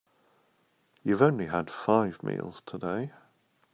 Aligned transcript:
You've 1.03 1.21
only 1.21 1.45
had 1.45 1.69
five 1.69 2.23
meals 2.23 2.63
today. 2.65 3.11